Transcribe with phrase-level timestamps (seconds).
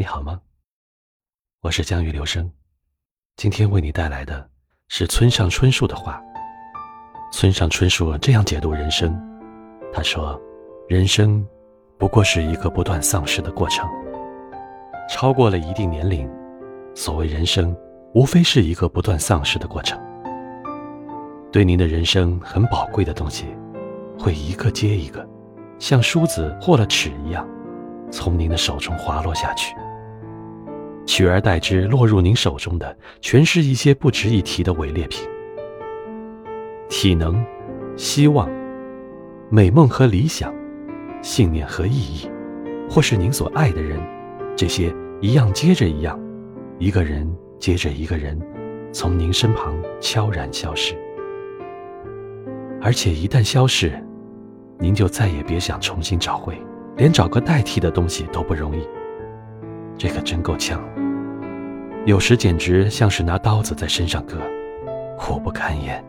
[0.00, 0.40] 你好吗
[1.60, 2.50] 我是江雨流声，
[3.36, 4.48] 今天为你带来的
[4.88, 6.18] 是村上春树的话。
[7.30, 9.14] 村上春树这样解读人生，
[9.92, 10.40] 他说
[10.88, 11.46] ：“人生
[11.98, 13.86] 不过是一个不断丧失的过程。
[15.10, 16.26] 超过了一定年龄，
[16.94, 17.76] 所谓人生，
[18.14, 20.00] 无非是一个不断丧失的过程。
[21.52, 23.54] 对您的人生很宝贵的东西，
[24.18, 25.28] 会一个接一个，
[25.78, 27.46] 像梳子或了尺一样，
[28.10, 29.76] 从您的手中滑落下去。”
[31.10, 35.28] 取而代之，落入您手中的，全是一些不值一提的伪劣品。
[36.88, 37.44] 体能、
[37.96, 38.48] 希望、
[39.50, 40.54] 美梦和理想、
[41.20, 42.30] 信念和意义，
[42.88, 43.98] 或是您所爱的人，
[44.54, 46.16] 这些一样接着一样，
[46.78, 48.40] 一个人接着一个人，
[48.92, 50.94] 从您身旁悄然消失。
[52.80, 54.00] 而且一旦消逝，
[54.78, 56.56] 您就再也别想重新找回，
[56.96, 58.86] 连找个代替的东西都不容易。
[60.00, 60.80] 这可真够呛，
[62.06, 64.38] 有时简直像是拿刀子在身上割，
[65.18, 66.02] 苦不堪言。